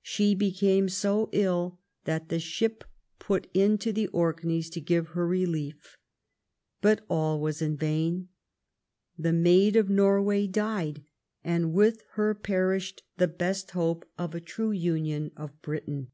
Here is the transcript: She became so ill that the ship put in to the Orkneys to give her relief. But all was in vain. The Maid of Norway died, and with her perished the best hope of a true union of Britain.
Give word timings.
She 0.00 0.34
became 0.34 0.88
so 0.88 1.28
ill 1.30 1.78
that 2.04 2.30
the 2.30 2.40
ship 2.40 2.84
put 3.18 3.48
in 3.52 3.76
to 3.76 3.92
the 3.92 4.06
Orkneys 4.08 4.70
to 4.70 4.80
give 4.80 5.08
her 5.08 5.26
relief. 5.26 5.98
But 6.80 7.04
all 7.10 7.38
was 7.38 7.60
in 7.60 7.76
vain. 7.76 8.30
The 9.18 9.34
Maid 9.34 9.76
of 9.76 9.90
Norway 9.90 10.46
died, 10.46 11.04
and 11.44 11.74
with 11.74 12.02
her 12.12 12.34
perished 12.34 13.02
the 13.18 13.28
best 13.28 13.72
hope 13.72 14.06
of 14.16 14.34
a 14.34 14.40
true 14.40 14.72
union 14.72 15.32
of 15.36 15.60
Britain. 15.60 16.12